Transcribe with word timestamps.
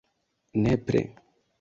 nepre 0.63 1.03